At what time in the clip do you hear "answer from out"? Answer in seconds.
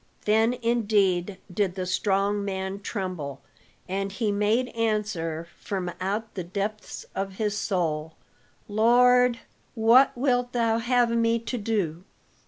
4.69-6.33